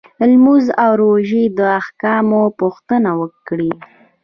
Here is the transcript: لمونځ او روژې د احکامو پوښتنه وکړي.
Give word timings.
لمونځ 0.31 0.65
او 0.83 0.91
روژې 1.01 1.43
د 1.57 1.59
احکامو 1.79 2.41
پوښتنه 2.59 3.09
وکړي. 3.21 3.71